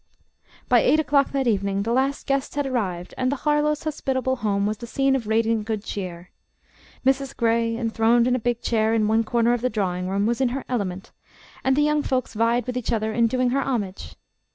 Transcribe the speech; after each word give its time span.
By 0.67 0.79
eight 0.79 0.99
o'clock 0.99 1.29
that 1.31 1.45
evening 1.45 1.83
the 1.83 1.93
last 1.93 2.25
guest 2.25 2.55
had 2.55 2.65
arrived, 2.65 3.13
and 3.19 3.31
the 3.31 3.35
Harlowe's 3.35 3.83
hospitable 3.83 4.37
home 4.37 4.65
was 4.65 4.79
the 4.79 4.87
scene 4.87 5.15
of 5.15 5.27
radiant 5.27 5.65
good 5.65 5.83
cheer. 5.83 6.31
Mrs. 7.05 7.37
Gray, 7.37 7.77
enthroned 7.77 8.27
in 8.27 8.35
a 8.35 8.39
big 8.39 8.63
chair 8.63 8.95
in 8.95 9.07
one 9.07 9.23
corner 9.23 9.53
of 9.53 9.61
the 9.61 9.69
drawing 9.69 10.07
room, 10.09 10.25
was 10.25 10.41
in 10.41 10.49
her 10.49 10.65
element, 10.67 11.11
and 11.63 11.75
the 11.75 11.83
young 11.83 12.01
folks 12.01 12.33
vied 12.33 12.65
with 12.65 12.77
each 12.77 12.91
other 12.91 13.13
in 13.13 13.27
doing 13.27 13.51
her 13.51 13.61
homage. 13.61 14.15